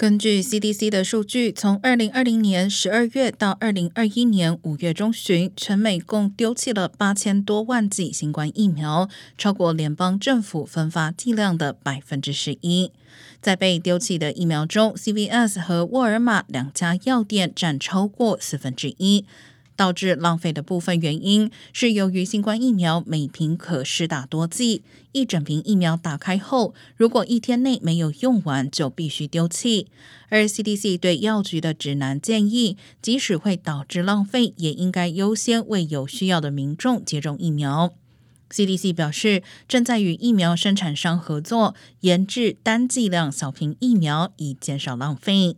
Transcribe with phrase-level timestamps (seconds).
[0.00, 12.90] 根据 CDC 的数据，从二零二零年十二月到二零二一年五月中旬，全美共丢弃了八千多万剂新冠疫苗，超过联邦政府分发剂量的百分之十一。
[13.42, 19.26] 在被丢弃的疫苗中，CVS 和沃尔玛两家药店占超过四分之一。
[19.80, 29.86] 导致浪费的部分原因是由于新冠疫苗每瓶可施打多剂，一整瓶疫苗打开后，如果一天内没有用完，就必须丢弃。
[30.28, 37.94] 而 CDC 对药局的指南建议，即使会导致浪费，也应该优先为有需要的民众接种疫苗。
[38.50, 45.56] CDC 表示，正在与疫苗生产商合作，研制单剂量小瓶疫苗，以减少浪费。